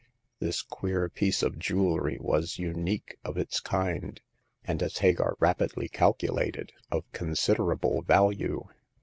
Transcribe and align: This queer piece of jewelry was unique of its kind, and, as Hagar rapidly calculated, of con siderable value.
This 0.39 0.63
queer 0.63 1.09
piece 1.09 1.43
of 1.43 1.59
jewelry 1.59 2.17
was 2.19 2.57
unique 2.57 3.17
of 3.23 3.37
its 3.37 3.59
kind, 3.59 4.19
and, 4.65 4.81
as 4.81 4.97
Hagar 4.97 5.35
rapidly 5.39 5.89
calculated, 5.89 6.71
of 6.89 7.03
con 7.11 7.33
siderable 7.33 8.03
value. 8.03 8.67